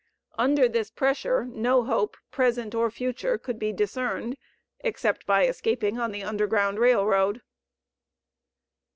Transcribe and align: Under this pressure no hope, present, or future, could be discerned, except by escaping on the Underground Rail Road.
Under 0.39 0.67
this 0.67 0.89
pressure 0.89 1.45
no 1.45 1.83
hope, 1.83 2.17
present, 2.31 2.73
or 2.73 2.89
future, 2.89 3.37
could 3.37 3.59
be 3.59 3.71
discerned, 3.71 4.35
except 4.79 5.27
by 5.27 5.45
escaping 5.45 5.99
on 5.99 6.11
the 6.11 6.23
Underground 6.23 6.79
Rail 6.79 7.05
Road. 7.05 7.43